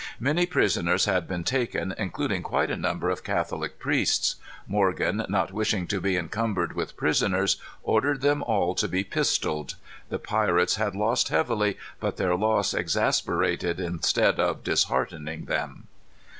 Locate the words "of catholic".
3.11-3.77